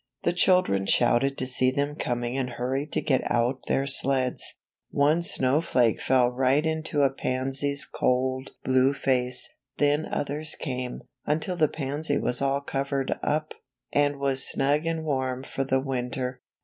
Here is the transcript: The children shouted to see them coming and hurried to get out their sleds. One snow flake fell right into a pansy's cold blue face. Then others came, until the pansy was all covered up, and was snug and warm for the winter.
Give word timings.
The 0.23 0.33
children 0.33 0.87
shouted 0.87 1.37
to 1.37 1.45
see 1.45 1.69
them 1.69 1.95
coming 1.95 2.35
and 2.35 2.49
hurried 2.49 2.91
to 2.93 3.01
get 3.01 3.21
out 3.29 3.67
their 3.67 3.85
sleds. 3.85 4.55
One 4.89 5.21
snow 5.21 5.61
flake 5.61 6.01
fell 6.01 6.31
right 6.31 6.65
into 6.65 7.03
a 7.03 7.11
pansy's 7.13 7.85
cold 7.85 8.49
blue 8.63 8.95
face. 8.95 9.47
Then 9.77 10.07
others 10.11 10.55
came, 10.55 11.03
until 11.27 11.55
the 11.55 11.67
pansy 11.69 12.17
was 12.17 12.41
all 12.41 12.61
covered 12.61 13.13
up, 13.21 13.53
and 13.93 14.17
was 14.17 14.43
snug 14.43 14.87
and 14.87 15.05
warm 15.05 15.43
for 15.43 15.63
the 15.63 15.79
winter. 15.79 16.41